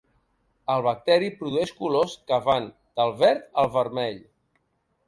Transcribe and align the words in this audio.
El 0.75 0.85
bacteri 0.87 1.27
produeix 1.41 1.75
colors 1.83 2.17
que 2.33 2.41
van 2.49 2.67
del 3.03 3.15
verd 3.23 3.47
al 3.65 3.73
vermell. 3.79 4.21